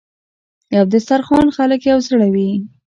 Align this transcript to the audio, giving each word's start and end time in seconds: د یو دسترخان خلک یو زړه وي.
د 0.69 0.71
یو 0.77 0.85
دسترخان 0.93 1.47
خلک 1.57 1.79
یو 1.91 1.99
زړه 2.07 2.27
وي. 2.33 2.51